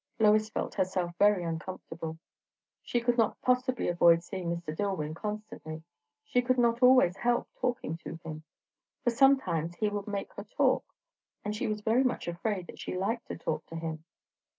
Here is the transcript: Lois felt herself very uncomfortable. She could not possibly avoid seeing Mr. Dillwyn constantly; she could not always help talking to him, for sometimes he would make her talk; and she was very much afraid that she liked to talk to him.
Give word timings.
Lois 0.17 0.49
felt 0.49 0.73
herself 0.73 1.13
very 1.19 1.43
uncomfortable. 1.43 2.17
She 2.81 2.99
could 3.01 3.19
not 3.19 3.39
possibly 3.43 3.87
avoid 3.87 4.23
seeing 4.23 4.49
Mr. 4.49 4.75
Dillwyn 4.75 5.13
constantly; 5.13 5.83
she 6.25 6.41
could 6.41 6.57
not 6.57 6.81
always 6.81 7.17
help 7.17 7.47
talking 7.53 7.97
to 7.97 8.15
him, 8.23 8.41
for 9.03 9.11
sometimes 9.11 9.75
he 9.75 9.89
would 9.89 10.07
make 10.07 10.33
her 10.33 10.43
talk; 10.57 10.83
and 11.45 11.55
she 11.55 11.67
was 11.67 11.81
very 11.81 12.03
much 12.03 12.27
afraid 12.27 12.65
that 12.65 12.79
she 12.79 12.97
liked 12.97 13.27
to 13.27 13.37
talk 13.37 13.63
to 13.67 13.75
him. 13.75 14.03